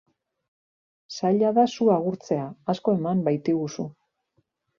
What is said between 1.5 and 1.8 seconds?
da